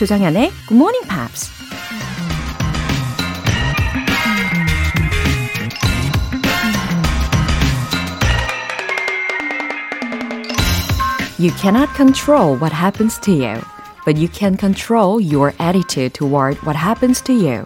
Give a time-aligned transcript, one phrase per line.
[0.00, 1.50] 조정현의 Good Morning Pops.
[11.38, 13.60] You cannot control what happens to you,
[14.06, 17.64] but you can control your attitude toward what happens to you.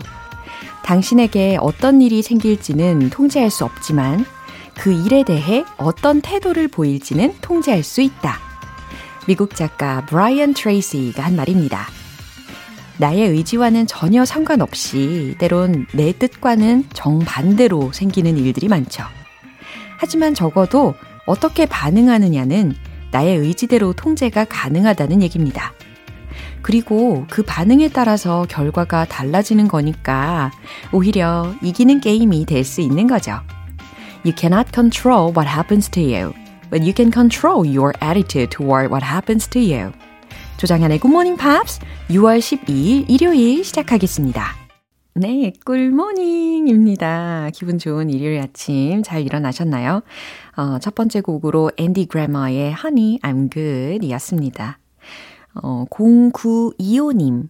[0.82, 4.26] 당신에게 어떤 일이 생길지는 통제할 수 없지만
[4.76, 8.40] 그 일에 대해 어떤 태도를 보일지는 통제할 수 있다.
[9.28, 11.86] 미국 작가 브라이언 트레이시가 한 말입니다.
[12.98, 19.04] 나의 의지와는 전혀 상관없이 때론 내 뜻과는 정반대로 생기는 일들이 많죠.
[19.98, 20.94] 하지만 적어도
[21.26, 22.74] 어떻게 반응하느냐는
[23.10, 25.72] 나의 의지대로 통제가 가능하다는 얘기입니다.
[26.62, 30.50] 그리고 그 반응에 따라서 결과가 달라지는 거니까
[30.92, 33.40] 오히려 이기는 게임이 될 수 있는 거죠.
[34.24, 36.32] You cannot control what happens to you,
[36.70, 39.92] but you can control your attitude toward what happens to you.
[40.64, 44.42] 조장현의 Morning Pops 6월 12일 일요일 시작하겠습니다.
[45.14, 47.50] 네, 꿀모닝입니다.
[47.52, 50.00] 기분 좋은 일요일 아침 잘 일어나셨나요?
[50.56, 54.78] 어, 첫 번째 곡으로 앤디 그래머의 Honey, I'm Good 이었습니다.
[55.62, 57.48] 어, 0925님.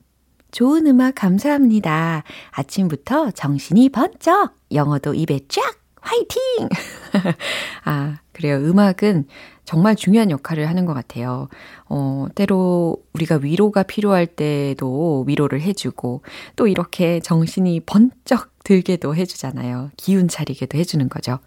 [0.50, 2.24] 좋은 음악 감사합니다.
[2.50, 4.58] 아침부터 정신이 번쩍!
[4.72, 5.83] 영어도 입에 쫙!
[6.04, 6.68] 화이팅!
[7.84, 8.56] 아, 그래요.
[8.56, 9.26] 음악은
[9.64, 11.48] 정말 중요한 역할을 하는 것 같아요.
[11.88, 16.22] 어, 때로 우리가 위로가 필요할 때도 위로를 해주고,
[16.56, 19.90] 또 이렇게 정신이 번쩍 들게도 해주잖아요.
[19.96, 21.38] 기운 차리게도 해주는 거죠.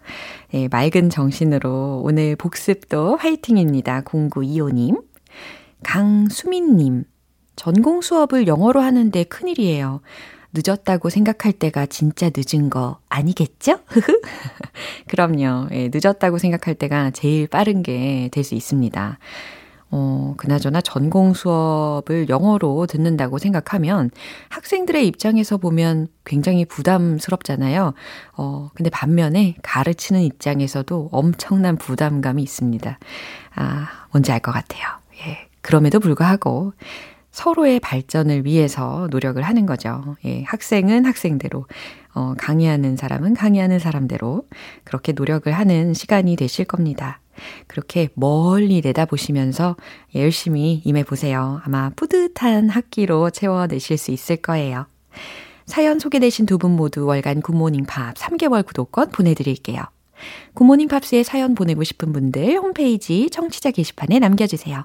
[0.52, 4.02] 네, 맑은 정신으로 오늘 복습도 화이팅입니다.
[4.02, 5.02] 0925님.
[5.84, 7.04] 강수민님.
[7.54, 10.00] 전공 수업을 영어로 하는데 큰일이에요.
[10.64, 13.80] 늦었다고 생각할 때가 진짜 늦은 거 아니겠죠?
[15.08, 15.68] 그럼요.
[15.72, 19.18] 예, 늦었다고 생각할 때가 제일 빠른 게 될 수 있습니다.
[19.90, 24.10] 어, 그나저나 전공 수업을 영어로 듣는다고 생각하면
[24.50, 27.94] 학생들의 입장에서 보면 굉장히 부담스럽잖아요.
[28.36, 32.98] 어, 근데 반면에 가르치는 입장에서도 엄청난 부담감이 있습니다.
[33.56, 34.82] 아, 뭔지 알 것 같아요.
[35.26, 35.48] 예.
[35.62, 36.72] 그럼에도 불구하고
[37.30, 40.16] 서로의 발전을 위해서 노력을 하는 거죠.
[40.24, 41.66] 예, 학생은 학생대로,
[42.14, 44.44] 어, 강의하는 사람은 강의하는 사람대로
[44.84, 47.20] 그렇게 노력을 하는 시간이 되실 겁니다.
[47.68, 49.76] 그렇게 멀리 내다보시면서
[50.16, 51.60] 열심히 임해보세요.
[51.64, 54.86] 아마 뿌듯한 학기로 채워내실 수 있을 거예요.
[55.66, 59.82] 사연 소개되신 두 분 모두 월간 굿모닝 팝 3개월 구독권 보내드릴게요.
[60.54, 64.84] 굿모닝 팝스에 사연 보내고 싶은 분들 홈페이지 청취자 게시판에 남겨주세요.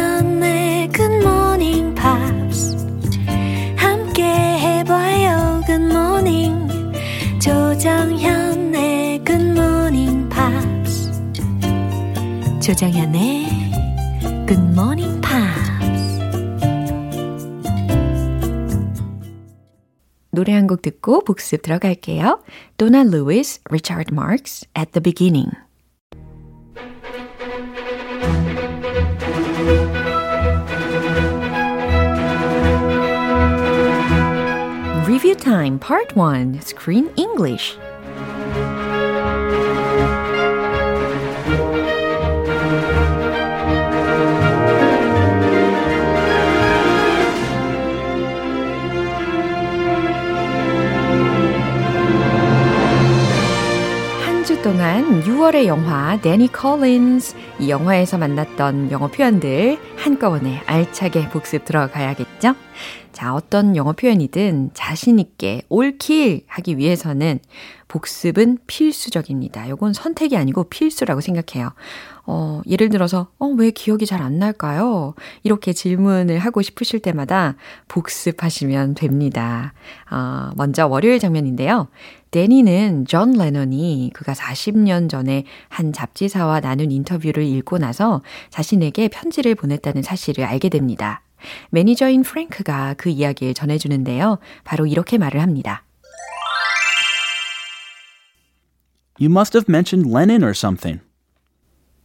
[12.62, 13.46] 조정현의
[14.46, 16.16] Good Morning Pops.
[20.30, 22.42] 노래 한 곡 듣고 복습 들어갈게요.
[22.76, 25.50] Donna Lewis, Richard Marx, At the Beginning.
[35.06, 37.78] Review Time Part 1 Screen English
[54.63, 62.53] 동안 6월의 영화 데니 컬린스 이 영화에서 만났던 영어 표현들 한꺼번에 알차게 복습 들어가야겠죠?
[63.11, 67.39] 자, 어떤 영어 표현이든 자신 있게 올킬 하기 위해서는
[67.87, 69.67] 복습은 필수적입니다.
[69.67, 71.71] 요건 선택이 아니고 필수라고 생각해요.
[72.25, 75.15] 어, 예를 들어서, 어, 왜 기억이 잘 안 날까요?
[75.43, 77.55] 이렇게 질문을 하고 싶으실 때마다
[77.89, 79.73] 복습하시면 됩니다.
[80.09, 81.89] 어, 먼저 월요일 장면인데요.
[82.31, 90.01] 데니는 존 레논이 그가 40년 전에 한 잡지사와 나눈 인터뷰를 읽고 나서 자신에게 편지를 보냈다는
[90.01, 91.23] 사실을 알게 됩니다.
[91.71, 94.39] 매니저인 프랭크가 그 이야기를 전해주는데요.
[94.63, 95.83] 바로 이렇게 말을 합니다.
[99.19, 101.01] You must have mentioned Lennon or something.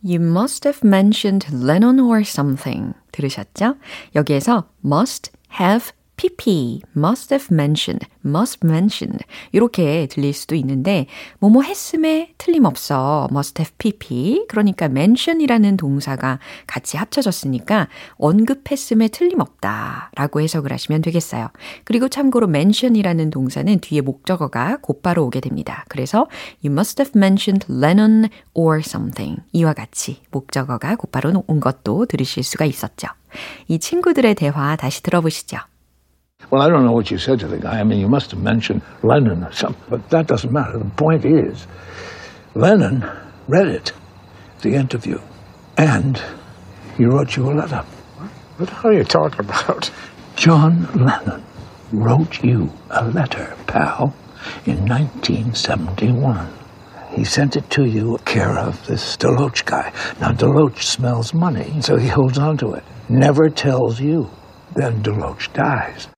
[0.04, 2.94] You must have mentioned Lennon or something.
[3.12, 3.76] 들으셨죠?
[4.14, 5.30] 여기에서 must
[5.60, 9.18] have pp, must have mentioned, must mention
[9.52, 11.06] 이렇게 들릴 수도 있는데
[11.38, 20.72] 뭐뭐 했음에 틀림없어 must have pp 그러니까 mention이라는 동사가 같이 합쳐졌으니까 언급했음에 틀림없다 라고 해석을
[20.72, 21.48] 하시면 되겠어요.
[21.84, 25.84] 그리고 참고로 mention이라는 동사는 뒤에 목적어가 곧바로 오게 됩니다.
[25.88, 26.26] 그래서
[26.64, 32.64] you must have mentioned Lennon or something 이와 같이 목적어가 곧바로 온 것도 들으실 수가
[32.64, 33.08] 있었죠.
[33.68, 35.58] 이 친구들의 대화 다시 들어보시죠.
[36.50, 37.80] Well, I don't know what you said to the guy.
[37.80, 40.78] I mean, you must have mentioned Lennon or something, but that doesn't matter.
[40.78, 41.66] The point is,
[42.54, 43.04] Lennon
[43.48, 43.92] read it,
[44.62, 45.20] the interview,
[45.76, 46.22] and
[46.96, 47.84] he wrote you a letter.
[48.58, 49.90] What are you talking about?
[50.36, 51.44] John Lennon
[51.90, 54.14] wrote you a letter, pal,
[54.66, 56.48] in 1971.
[57.10, 59.92] He sent it to you care of this Deloach guy.
[60.20, 62.84] Now, Deloach smells money, so he holds on to it.
[63.08, 64.30] Never tells you.
[64.74, 66.08] Then Deloach dies.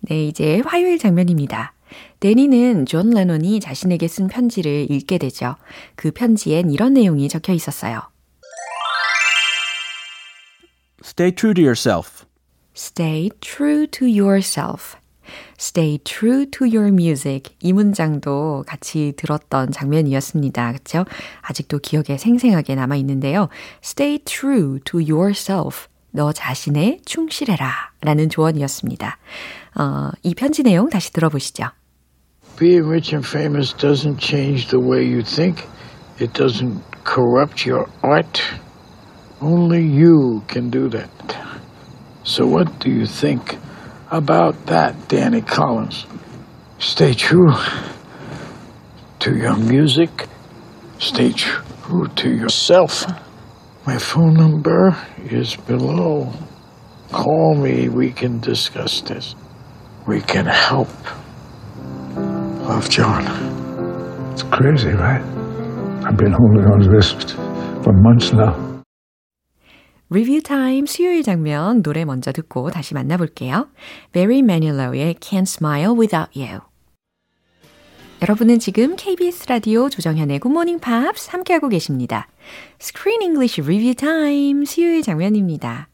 [0.00, 1.74] 네, 이제 화요일 장면입니다.
[2.20, 5.56] 데니는 존 레논이 자신에게 쓴 편지를 읽게 되죠.
[5.96, 8.00] 그 편지엔 이런 내용이 적혀 있었어요.
[11.02, 12.24] Stay true to yourself.
[12.76, 14.96] Stay true to yourself.
[15.58, 17.54] Stay true to your music.
[17.60, 20.72] 이 문장도 같이 들었던 장면이었습니다.
[20.72, 21.04] 그렇죠?
[21.42, 23.48] 아직도 기억에 생생하게 남아 있는데요.
[23.82, 25.88] Stay true to yourself.
[26.12, 27.92] 너 자신에 충실해라.
[28.00, 29.18] 라는 조언이었습니다.
[29.77, 31.69] 어, 이 편지 내용 다시 들어보시죠.
[32.57, 35.67] Being rich and famous doesn't change the way you think.
[36.19, 38.41] It doesn't corrupt your art.
[39.41, 41.09] Only you can do that.
[42.23, 43.57] So what do you think
[44.09, 46.05] about that, Danny Collins?
[46.79, 47.53] Stay true
[49.19, 50.27] to your music.
[50.99, 53.05] Stay true to yourself.
[53.85, 54.95] My phone number
[55.29, 56.31] is below.
[57.11, 57.89] Call me.
[57.89, 59.35] We can discuss this.
[60.06, 60.88] We can help.
[62.66, 63.24] Love, John.
[64.32, 65.22] It's crazy, right?
[66.04, 67.12] I've been holding on to this
[67.82, 68.56] for months now.
[70.12, 73.68] 리뷰 타임 수요일 장면 노래 먼저 듣고 다시 만나볼게요.
[74.12, 76.60] Barry Manilow의 Can't Smile Without You.
[78.22, 82.26] 여러분은 지금 KBS 라디오 조정현의 Good Morning Pops 함께하고 계십니다.
[82.80, 85.89] Screen English Review Time 수요일 장면입니다.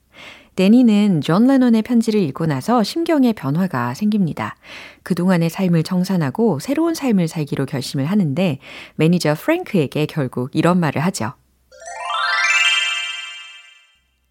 [0.57, 4.57] 데니는 존 레논의 편지를 읽고 나서 심경의 변화가 생깁니다.
[5.03, 8.59] 그동안의 삶을 청산하고 새로운 삶을 살기로 결심을 하는데
[8.97, 11.35] 매니저 프랭크에게 결국 이런 말을 하죠.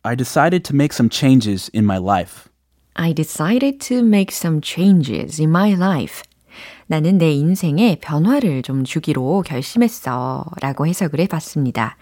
[0.01, 2.49] I decided to make some changes in my life.
[2.95, 6.23] I decided to make some changes in my life.
[6.87, 10.45] 나는 내 인생에 변화를 좀 주기로 결심했어.
[10.61, 11.97] 라고 해석을 해봤습니다.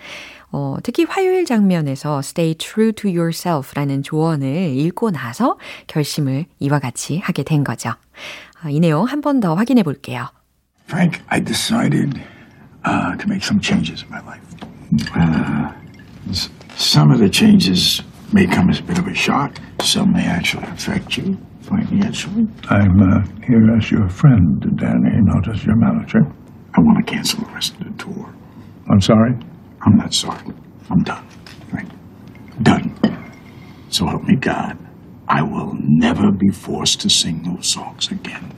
[0.53, 4.45] 어, 특히 화요일 장면에서 stay true to yourself 라는 조언을
[4.77, 5.57] 읽고 나서
[5.87, 7.89] 결심을 이와 같이 하게 된 거죠.
[8.61, 10.27] 아, 이 내용 한 번 더 확인해 볼게요.
[10.85, 12.21] Frank, I decided
[12.85, 14.43] uh, to make some changes in my life.
[15.15, 15.73] Uh,
[16.75, 19.57] some of the changes may come as a bit of a shock.
[19.81, 22.45] Some may actually affect you financially.
[22.69, 26.21] I'm uh, here as your friend, Danny, not as your manager.
[26.75, 28.29] I want to cancel the rest of the tour.
[28.91, 29.33] I'm sorry.
[29.85, 30.39] I'm not sorry.
[30.89, 31.25] I'm done.
[31.69, 31.89] Frank.
[32.61, 32.95] Done.
[33.89, 34.77] So help me God.
[35.27, 38.51] I will never be forced to sing those songs again.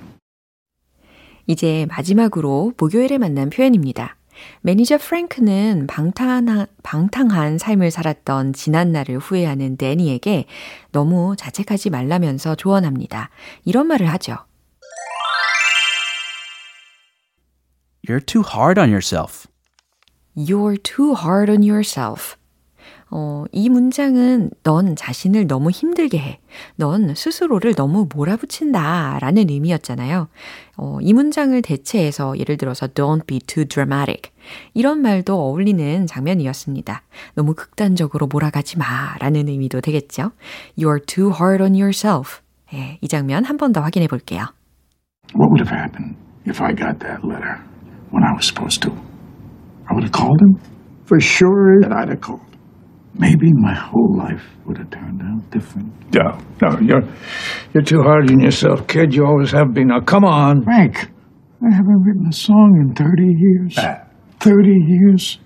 [1.47, 4.17] 이제 마지막으로 목요일에 만난 표현입니다.
[4.61, 10.45] 매니저 프랭크는 방탕한, 방탕한 삶을 살았던 지난 날을 후회하는 데니에게
[10.91, 13.29] 너무 자책하지 말라면서 조언합니다.
[13.63, 14.35] 이런 말을 하죠.
[18.07, 19.47] You're too hard on yourself.
[20.37, 22.35] You're too hard on yourself.
[23.11, 26.39] 어, 이 문장은 넌 자신을 너무 힘들게 해.
[26.75, 29.19] 넌 스스로를 너무 몰아붙인다.
[29.21, 30.27] 라는 의미였잖아요.
[30.77, 34.31] 어, 이 문장을 대체해서 예를 들어서 don't be too dramatic.
[34.73, 37.03] 이런 말도 어울리는 장면이었습니다.
[37.35, 39.15] 너무 극단적으로 몰아가지 마.
[39.19, 40.31] 라는 의미도 되겠죠.
[40.77, 42.41] You're too hard on yourself.
[42.73, 44.47] 예, 이 장면 한 번 더 확인해 볼게요.
[45.35, 47.61] What would have happened if I got that letter
[48.11, 48.91] when I was supposed to?
[49.89, 50.59] I would have called him.
[51.05, 52.41] For sure that I'd have called.
[53.17, 55.87] Maybe my whole life would have turned out different.
[56.13, 57.03] No, no, you're
[57.73, 59.13] you're too hard on yourself, kid.
[59.13, 59.87] You always have been.
[59.87, 60.63] Now, come on.
[60.63, 61.09] Frank,
[61.63, 63.75] I haven't written a song in 30 years.
[64.39, 65.39] 30 years.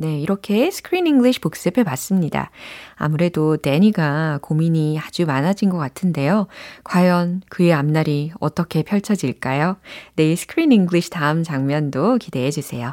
[0.00, 2.50] 네, 이렇게 스크린 잉글리시 복습해 봤습니다.
[2.94, 6.46] 아무래도 데니가 고민이 아주 많아진 것 같은데요.
[6.84, 9.76] 과연 그의 앞날이 어떻게 펼쳐질까요?
[10.14, 12.92] 내일 스크린 잉글리시 다음 장면도 기대해 주세요.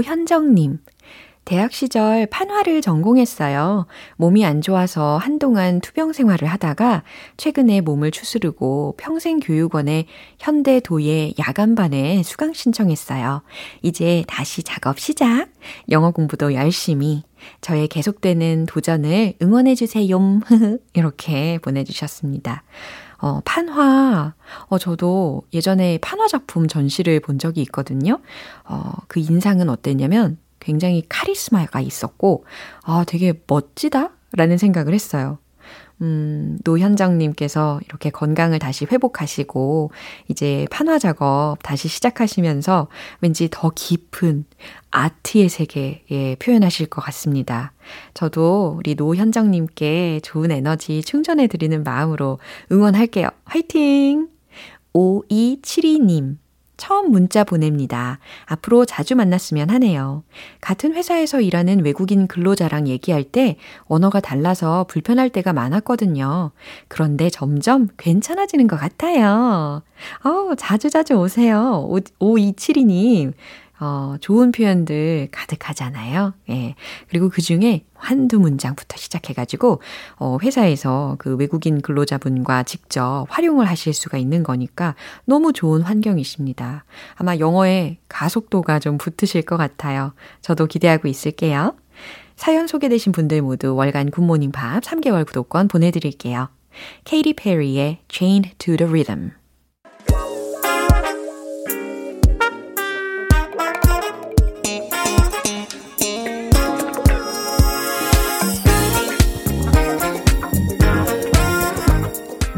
[0.00, 0.78] 노현정님,
[1.44, 3.86] 대학 시절 판화를 전공했어요.
[4.16, 7.02] 몸이 안 좋아서 한동안 투병 생활을 하다가
[7.36, 10.06] 최근에 몸을 추스르고 평생교육원의
[10.38, 13.42] 현대도예 야간반에 수강 신청했어요.
[13.82, 15.48] 이제 다시 작업 시작.
[15.90, 17.22] 영어 공부도 열심히.
[17.60, 20.18] 저의 계속되는 도전을 응원해주세요.
[20.94, 22.62] 이렇게 보내주셨습니다.
[23.20, 24.34] 어, 판화.
[24.66, 28.18] 어, 저도 예전에 판화 작품 전시를 본 적이 있거든요.
[28.64, 32.44] 어, 그 인상은 어땠냐면 굉장히 카리스마가 있었고,
[32.82, 34.10] 아, 되게 멋지다?
[34.32, 35.38] 라는 생각을 했어요.
[36.02, 39.90] 음, 노현정님께서 이렇게 건강을 다시 회복하시고,
[40.28, 42.88] 이제 판화 작업 다시 시작하시면서
[43.20, 44.44] 왠지 더 깊은
[44.90, 47.72] 아트의 세계에 표현하실 것 같습니다.
[48.14, 52.38] 저도 우리 노현정님께 좋은 에너지 충전해드리는 마음으로
[52.72, 53.28] 응원할게요.
[53.44, 54.28] 화이팅!
[54.94, 56.36] 5272님.
[56.80, 58.18] 처음 문자 보냅니다.
[58.46, 60.24] 앞으로 자주 만났으면 하네요.
[60.62, 66.52] 같은 회사에서 일하는 외국인 근로자랑 얘기할 때 언어가 달라서 불편할 때가 많았거든요.
[66.88, 69.82] 그런데 점점 괜찮아지는 것 같아요.
[70.24, 71.86] 어, 자주자주 오세요.
[72.18, 73.34] 5272님.
[73.80, 76.34] 어, 좋은 표현들 가득하잖아요.
[76.50, 76.74] 예.
[77.08, 79.80] 그리고 그 중에 한두 문장부터 시작해가지고,
[80.16, 84.94] 어, 회사에서 그 외국인 근로자분과 직접 활용을 하실 수가 있는 거니까
[85.24, 86.84] 너무 좋은 환경이십니다.
[87.14, 90.12] 아마 영어에 가속도가 좀 붙으실 것 같아요.
[90.42, 91.74] 저도 기대하고 있을게요.
[92.36, 96.48] 사연 소개되신 분들 모두 월간 굿모닝 밥 3개월 구독권 보내드릴게요.
[97.04, 99.39] 케이리 페리의 Chained to the Rhythm.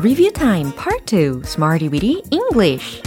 [0.03, 3.01] Review Time Part 2 Smarty Weedy English.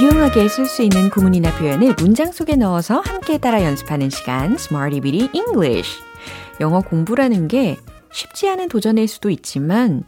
[0.00, 5.30] 유용하게 쓸 수 있는 구문이나 표현을 문장 속에 넣어서 함께 따라 연습하는 시간 Smarty Weedy
[5.32, 6.02] English.
[6.60, 7.76] 영어 공부라는 게
[8.10, 10.02] 쉽지 않은 도전일 수도 있지만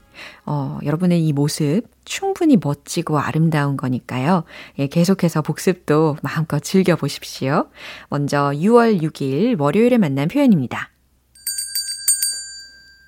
[0.44, 4.44] 어, 여러분의 이 모습 충분히 멋지고 아름다운 거니까요.
[4.78, 7.68] 예, 계속해서 복습도 마음껏 즐겨보십시오.
[8.08, 10.90] 먼저 6월 6일 월요일에 만난 표현입니다.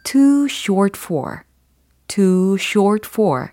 [0.04, 1.40] too short for,
[2.06, 3.48] too short for.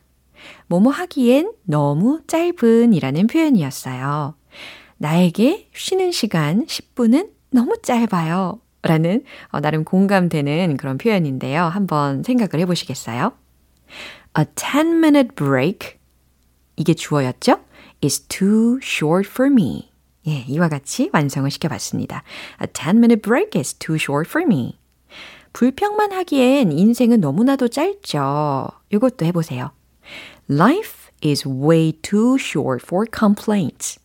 [0.67, 4.35] 뭐뭐 하기엔 너무 짧은 이라는 표현이었어요.
[4.97, 8.59] 나에게 쉬는 시간 10분은 너무 짧아요.
[8.83, 11.63] 라는 어, 나름 공감되는 그런 표현인데요.
[11.63, 13.33] 한번 생각을 해보시겠어요?
[14.37, 15.99] A 10-minute break
[16.75, 17.59] 이게 주어였죠?
[18.03, 19.91] is too short for me.
[20.27, 22.23] 예, 이와 같이 완성을 시켜봤습니다.
[22.61, 24.79] A 10-minute break is too short for me.
[25.53, 28.69] 불평만 하기엔 인생은 너무나도 짧죠.
[28.91, 29.71] 이것도 해보세요.
[30.49, 33.99] Life is way too short for complaints.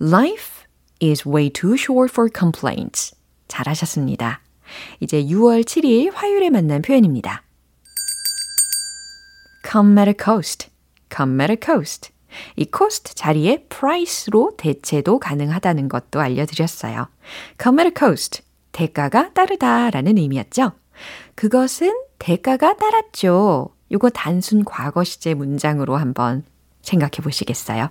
[0.00, 0.64] Life
[1.02, 3.16] is way too short for complaints.
[3.48, 4.40] 잘하셨습니다.
[5.00, 7.42] 이제 6월 7일 화요일에 만난 표현입니다.
[9.74, 10.68] Come at a cost,
[11.12, 12.12] come at a cost.
[12.54, 17.08] 이 cost 자리에 price로 대체도 가능하다는 것도 알려드렸어요.
[17.60, 20.72] come at a cost, 대가가 따르다 라는 의미였죠.
[21.34, 23.70] 그것은 대가가 따랐죠.
[23.90, 26.44] 요거 단순 과거 시제 문장으로 한번
[26.82, 27.90] 생각해 보시겠어요?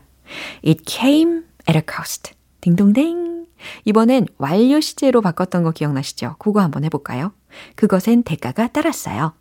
[0.66, 2.32] It came at a cost.
[2.62, 3.48] 딩동댕.
[3.84, 6.38] 이번엔 완료 시제로 바꿨던 거 기억나시죠?
[6.40, 7.34] 그거 한번 해볼까요?
[7.75, 9.34] 그것엔 대가가 따랐어요.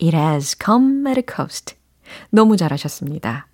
[0.00, 1.76] It has come at a cost.
[2.30, 3.46] 너무 잘하셨습니다.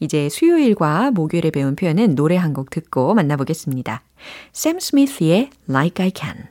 [0.00, 4.02] 이제 수요일과 목요일에 배운 표현은 노래 한 곡 듣고 만나보겠습니다.
[4.52, 6.48] 샘 스미스의 Like I Can.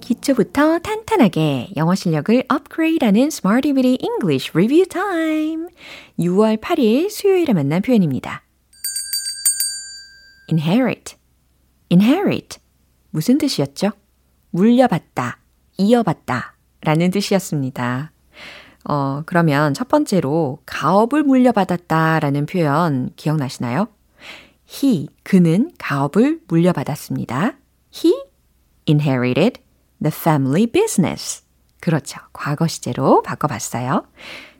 [0.00, 5.66] 기초부터 탄탄하게 영어 실력을 업그레이드하는 Smarty Weedy English Review Time.
[6.18, 8.42] 6월 8일 수요일에 만난 표현입니다.
[10.50, 11.14] inherit,
[11.90, 12.58] inherit.
[13.10, 13.90] 무슨 뜻이었죠?
[14.50, 15.38] 물려받다,
[15.78, 18.12] 이어받다 라는 뜻이었습니다.
[18.88, 23.88] 어, 그러면 첫 번째로 가업을 물려받았다 라는 표현 기억나시나요?
[24.68, 27.56] he, 그는 가업을 물려받았습니다.
[27.94, 28.14] he
[28.88, 29.60] inherited
[30.02, 31.42] the family business.
[31.80, 32.20] 그렇죠.
[32.32, 34.06] 과거 시제로 바꿔봤어요.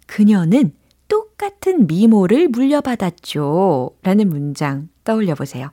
[0.06, 0.72] 그녀는
[1.08, 3.90] 똑같은 미모를 물려받았죠.
[4.02, 5.70] 라는 문장 떠올려 보세요.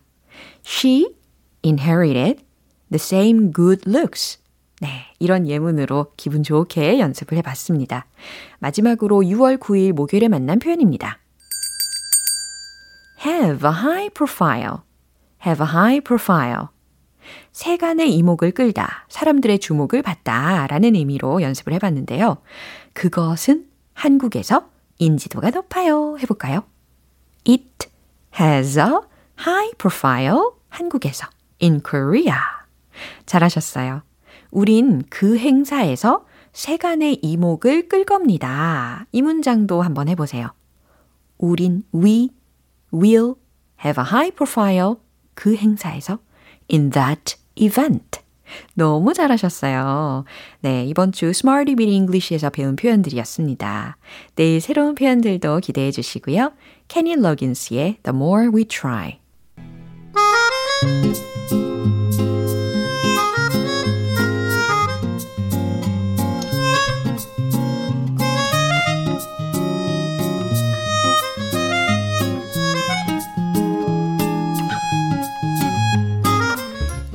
[0.66, 1.16] She
[1.64, 2.44] inherited
[2.90, 4.40] the same good looks.
[4.80, 8.06] 네, 이런 예문으로 기분 좋게 연습을 해봤습니다.
[8.60, 11.20] 마지막으로 6월 9일 목요일에 만난 표현입니다.
[13.26, 14.78] have a high profile.
[15.46, 16.68] have a high profile.
[17.52, 22.38] 세간의 이목을 끌다, 사람들의 주목을 받다 라는 의미로 연습을 해봤는데요.
[22.94, 24.70] 그것은 한국에서
[25.00, 26.18] 인지도가 높아요.
[26.20, 26.64] 해볼까요?
[27.48, 27.90] It
[28.40, 28.86] has a
[29.40, 31.28] high profile 한국에서
[31.62, 32.38] in Korea.
[33.26, 34.04] 잘하셨어요.
[34.52, 39.06] 우린 그 행사에서 세간의 이목을 끌 겁니다.
[39.12, 40.50] 이 문장도 한번 해보세요.
[41.38, 42.30] 우린 we
[42.94, 43.36] will
[43.84, 44.96] have a high profile
[45.34, 46.20] 그 행사에서
[46.72, 48.22] in that event.
[48.74, 50.24] 너무 잘하셨어요.
[50.62, 53.98] 네, 이번 주 Smarty Beat English에서 배운 표현들이었습니다.
[54.36, 56.54] 내일 새로운 표현들도 기대해 주시고요.
[56.88, 59.20] 케니 러긴스의 The More We Try.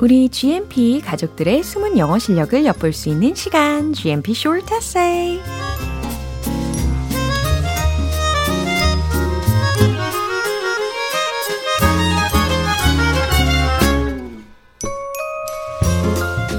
[0.03, 5.41] 우리 GMP 가족들의 숨은 영어 실력을 엿볼 수 있는 시간, GMP Short Essay.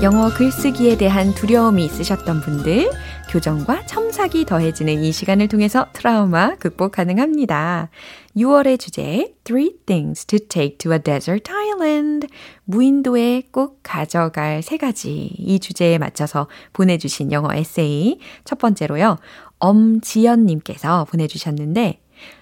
[0.02, 2.90] 영어 글쓰기에 대한 두려움이 있으셨던 분들,
[3.34, 7.90] 교정과 첨삭이 더해지는 이 시간을 통해서 트라우마 극복 가능합니다.
[8.38, 12.28] 6월의 주제, Three Things to Take to a Desert Island.
[12.66, 15.34] 무인도에 꼭 가져갈 세 가지.
[15.36, 18.20] 이 주제에 맞춰서 보내주신 영어 에세이.
[18.44, 19.18] 첫 번째로요,
[19.58, 22.02] 엄지연님께서 보내주셨는데,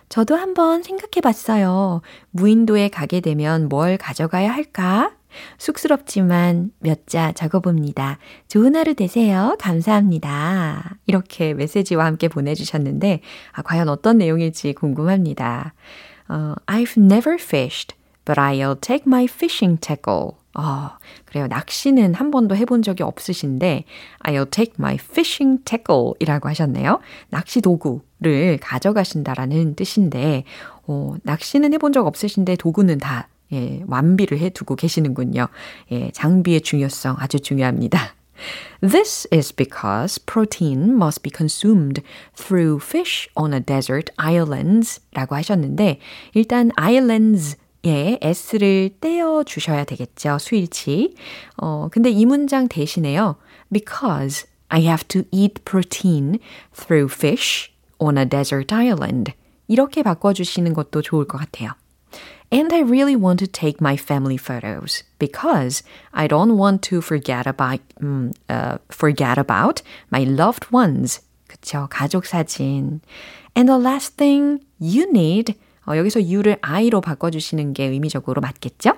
[0.10, 2.02] 저도 한번 생각해 봤어요.
[2.32, 5.14] 무인도에 가게 되면 뭘 가져가야 할까?
[5.58, 8.20] 쑥스럽지만 몇 자 적어봅니다.
[8.48, 9.56] 좋은 하루 되세요.
[9.60, 10.98] 감사합니다.
[11.08, 15.74] 이렇게 메시지와 함께 보내주셨는데, 아, 과연 어떤 내용일지 궁금합니다.
[16.30, 20.32] 어, I've never fished, but I'll take my fishing tackle.
[20.54, 20.90] 어,
[21.26, 21.48] 그래요.
[21.48, 23.86] 낚시는 한 번도 해본 적이 없으신데,
[24.26, 27.00] I'll take my fishing tackle 이라고 하셨네요.
[27.30, 30.44] 낚시 도구를 가져가신다라는 뜻인데,
[30.88, 35.48] 어, 낚시는 해본 적 없으신데 도구는 다 예, 완비를 해 두고 계시는군요.
[35.92, 38.16] 예, 장비의 중요성 아주 중요합니다.
[38.82, 42.02] This is because protein must be consumed
[42.36, 46.00] through fish on a desert islands 라고 하셨는데,
[46.34, 50.38] 일단 islands 예, s를 떼어 주셔야 되겠죠.
[50.40, 51.16] 수일치.
[51.58, 53.38] 어, 근데 이 문장 대신에요.
[53.72, 56.40] Because I have to eat protein
[56.74, 59.34] through fish on a desert island.
[59.68, 61.72] 이렇게 바꿔 주시는 것도 좋을 것 같아요.
[62.51, 65.83] And I really want to take my family photos because
[66.15, 71.21] I don't want to forget about um, uh, forget about my loved ones.
[71.49, 71.89] 그쵸?
[71.91, 73.01] 가족 사진.
[73.57, 78.95] And the last thing you need 어, 여기서 you를 I로 바꿔주시는 게 의미적으로 맞겠죠?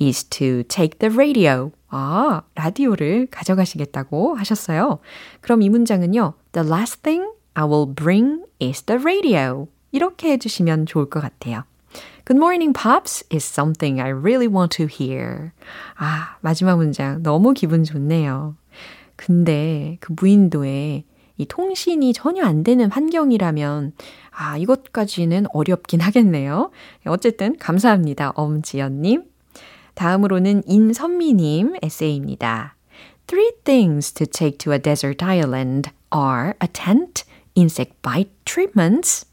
[0.00, 1.72] is to take the radio.
[1.88, 4.98] 아, 라디오를 가져가시겠다고 하셨어요.
[5.40, 6.34] 그럼 이 문장은요.
[6.52, 9.68] The last thing I will bring is the radio.
[9.92, 11.64] 이렇게 해주시면 좋을 것 같아요.
[12.25, 15.51] Good morning, Pops is something I really want to hear.
[15.97, 18.55] 아, 마지막 문장 너무 기분 좋네요.
[19.15, 21.03] 근데 그 무인도에
[21.37, 23.93] 이 통신이 전혀 안 되는 환경이라면
[24.31, 26.71] 아, 이것까지는 어렵긴 하겠네요.
[27.05, 28.31] 어쨌든 감사합니다.
[28.35, 29.23] 엄지연 님.
[29.95, 32.75] 다음으로는 인선미 님 에세이입니다.
[33.27, 37.23] Three things to take to a desert island are a tent,
[37.55, 39.25] insect bite treatments,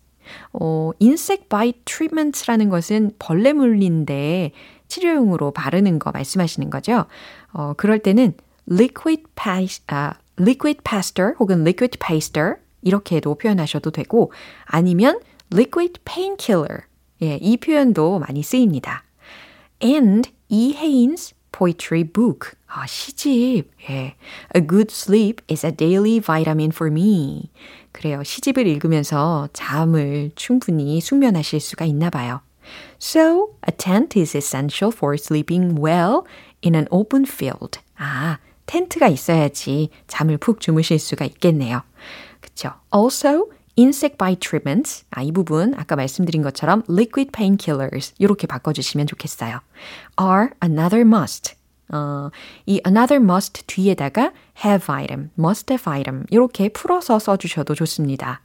[0.53, 4.53] 어, insect bite treatment라는 것은 벌레 물린데
[4.89, 7.07] 치료용으로 바르는 거 말씀하시는 거죠.
[7.53, 8.35] 어, 그럴 때는
[8.71, 14.33] liquid paste, 아, liquid paster 혹은 liquid paster 이렇게도 표현하셔도 되고
[14.65, 15.21] 아니면
[15.53, 16.83] liquid painkiller
[17.23, 19.05] 예, 이 표현도 많이 쓰입니다.
[19.83, 23.71] And 이혜인's poetry book 아, 시집.
[23.91, 24.15] 예.
[24.55, 27.51] A good sleep is a daily vitamin for me.
[27.93, 28.23] 그래요.
[28.23, 32.41] 시집을 읽으면서 잠을 충분히 숙면하실 수가 있나 봐요.
[33.01, 36.25] So, a tent is essential for sleeping well
[36.63, 37.81] in an open field.
[37.97, 41.83] 아, 텐트가 있어야지 잠을 푹 주무실 수가 있겠네요.
[42.41, 42.73] 그쵸?
[42.93, 45.06] Also, insect bite treatments.
[45.12, 49.60] 아, 이 부분 아까 말씀드린 것처럼 liquid painkillers 이렇게 바꿔주시면 좋겠어요.
[50.20, 51.56] are another must.
[51.92, 52.30] 어,
[52.66, 54.32] 이 another must 뒤에다가
[54.64, 58.42] have item, must have item 이렇게 풀어서 써주셔도 좋습니다.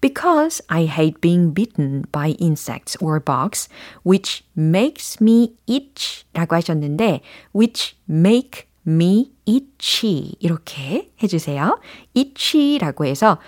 [0.00, 3.68] Because I hate being bitten by insects or bugs,
[4.04, 7.20] which makes me itch 라고 하셨는데,
[7.54, 11.78] which make me itchy 이렇게 해주세요.
[12.16, 13.38] itchy라고 해서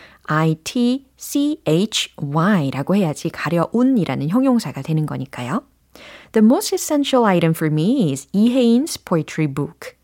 [1.25, 5.63] I-T-C-H-Y라고 해야지 가려운이라는 형용사가 되는 거니까요.
[6.33, 9.97] The most essential item for me is 이혜인's poetry book.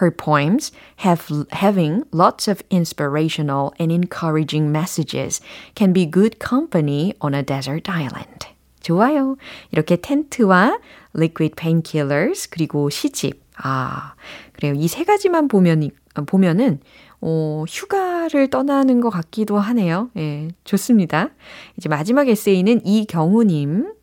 [0.00, 0.70] Her poems
[1.04, 5.40] have having lots of inspirational and encouraging messages
[5.74, 8.46] can be good company on a desert island.
[8.80, 9.36] 좋아요.
[9.70, 10.78] 이렇게 텐트와
[11.14, 13.42] liquid painkillers 그리고 시집.
[13.56, 14.14] 아,
[14.52, 14.74] 그래요.
[14.74, 15.90] 이 세 가지만 보면
[16.26, 16.80] 보면은
[17.21, 20.09] 어, 휴가를 떠나는 것 같기도 하네요.
[20.17, 21.29] 예, 좋습니다.
[21.77, 23.93] 이제 마지막 에세이는 이경우님.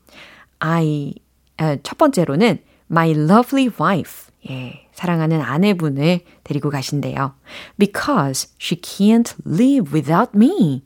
[0.59, 1.14] I,
[1.57, 2.59] 아, 첫 번째로는
[2.90, 4.33] My lovely wife.
[4.50, 7.35] 예, 사랑하는 아내분을 데리고 가신대요.
[7.79, 10.85] Because she can't live without me.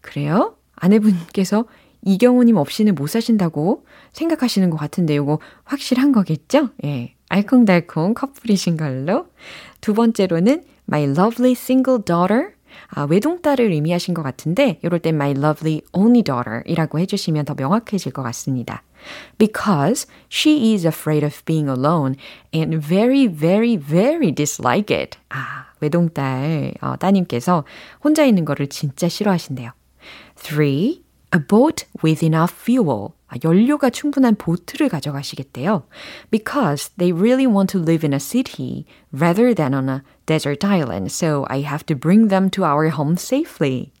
[0.00, 0.56] 그래요?
[0.74, 1.64] 아내분께서
[2.04, 6.70] 이경우님 없이는 못 사신다고 생각하시는 것 같은데 이거 확실한 거겠죠?
[6.84, 7.14] 예.
[7.28, 9.26] 알콩달콩 커플이신 걸로.
[9.80, 12.54] 두 번째로는 my lovely single daughter.
[12.88, 18.12] 아, 외동딸을 의미하신 것 같은데 이럴 땐 my lovely only daughter 이라고 해주시면 더 명확해질
[18.12, 18.82] 것 같습니다.
[19.38, 22.16] Because she is afraid of being alone
[22.54, 25.18] and very, very, very dislike it.
[25.28, 27.64] 아, 외동딸 어, 따님께서
[28.02, 29.72] 혼자 있는 거를 진짜 싫어하신대요.
[30.36, 31.02] 3.
[31.34, 33.10] A boat with enough fuel.
[33.42, 35.84] 연료가 충분한 보트를 가져가시겠대요.
[36.30, 41.10] Because they really want to live in a city rather than on a desert island.
[41.10, 43.92] So I have to bring them to our home safely.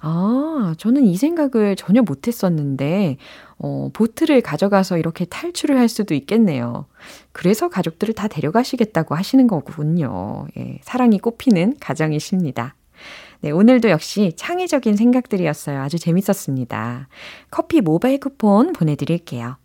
[0.00, 3.18] 아, 저는 이 생각을 전혀 못 했었는데,
[3.58, 6.86] 어, 보트를 가져가서 이렇게 탈출을 할 수도 있겠네요.
[7.30, 10.46] 그래서 가족들을 다 데려가시겠다고 하시는 거군요.
[10.56, 12.74] 예, 사랑이 꽃피는 가정이십니다.
[13.42, 15.80] 네, 오늘도 역시 창의적인 생각들이었어요.
[15.82, 17.08] 아주 재밌었습니다.
[17.50, 19.56] 커피 모바일 쿠폰 보내드릴게요.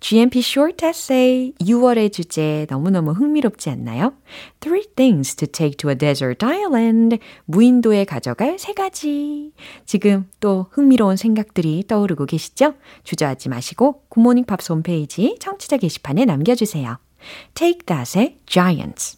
[0.00, 4.14] GMP Short Essay 6월의 주제 너무너무 흥미롭지 않나요?
[4.60, 7.18] Three things to take to a desert island.
[7.44, 9.52] 무인도에 가져갈 세 가지.
[9.84, 12.74] 지금 또 흥미로운 생각들이 떠오르고 계시죠?
[13.04, 16.98] 주저하지 마시고 굿모닝 팝스 홈페이지 청취자 게시판에 남겨주세요.
[17.54, 19.17] Take That의 Giants.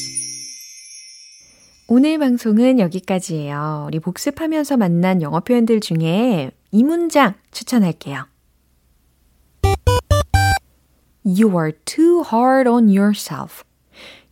[1.93, 3.83] 오늘 방송은 여기까지예요.
[3.85, 8.27] 우리 복습하면서 만난 영어 표현들 중에 이 문장 추천할게요.
[11.25, 13.65] You are too hard on yourself.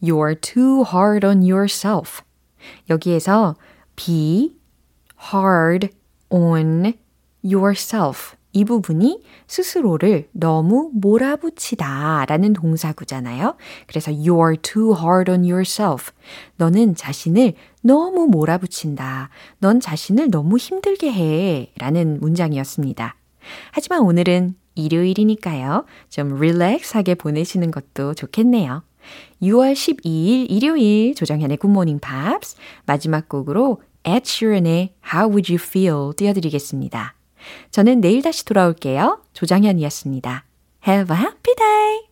[0.02, 2.22] You are too hard on yourself.
[2.90, 3.58] 여기에서
[3.98, 4.56] be
[5.34, 5.90] hard
[6.30, 6.94] on
[7.44, 8.39] yourself.
[8.52, 13.56] 이 부분이 스스로를 너무 몰아붙이다 라는 동사구잖아요.
[13.88, 16.12] 그래서 you're too hard on yourself.
[16.58, 19.30] 너는 자신을 너무 몰아붙인다.
[19.60, 21.72] 넌 자신을 너무 힘들게 해.
[21.78, 23.16] 라는 문장이었습니다.
[23.72, 25.86] 하지만 오늘은 일요일이니까요.
[26.10, 28.84] 좀 릴렉스하게 보내시는 것도 좋겠네요.
[29.42, 37.19] 6월 12일 일요일 조정현의 굿모닝 팝스 마지막 곡으로 Ed Sheeran의 How Would You Feel 띄워드리겠습니다.
[37.72, 39.22] 저는 내일 다시 돌아올게요.
[39.34, 40.46] 조장현이었습니다.
[40.88, 42.09] Have a happy day!